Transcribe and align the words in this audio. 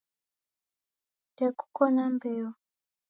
Ndekuko 1.31 1.83
na 1.95 2.03
mbeo 2.13 2.49